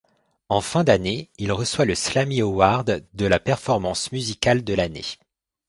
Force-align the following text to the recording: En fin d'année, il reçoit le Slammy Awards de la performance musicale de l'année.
En 0.49 0.61
fin 0.61 0.83
d'année, 0.83 1.29
il 1.37 1.51
reçoit 1.51 1.85
le 1.85 1.93
Slammy 1.93 2.41
Awards 2.41 2.85
de 2.85 3.25
la 3.27 3.39
performance 3.39 4.11
musicale 4.11 4.63
de 4.63 4.73
l'année. 4.73 5.05